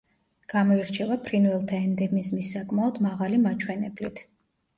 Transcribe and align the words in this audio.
გამოირჩევა 0.51 1.17
ფრინველთა 1.27 1.81
ენდემიზმის 1.89 2.49
საკმაოდ 2.55 2.99
მაღალი 3.09 3.41
მაჩვენებლით. 3.45 4.25